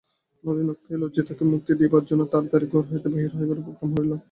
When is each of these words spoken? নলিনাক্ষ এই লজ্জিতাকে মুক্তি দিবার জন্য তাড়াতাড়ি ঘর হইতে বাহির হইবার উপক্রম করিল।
নলিনাক্ষ 0.43 0.85
এই 0.93 0.99
লজ্জিতাকে 1.01 1.43
মুক্তি 1.51 1.71
দিবার 1.79 2.03
জন্য 2.09 2.21
তাড়াতাড়ি 2.31 2.65
ঘর 2.71 2.83
হইতে 2.91 3.07
বাহির 3.13 3.31
হইবার 3.37 3.61
উপক্রম 3.61 3.89
করিল। 3.95 4.11